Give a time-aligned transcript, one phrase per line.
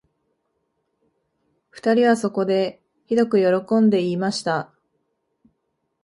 [1.69, 4.71] 二人はそこで、ひどくよろこんで言いました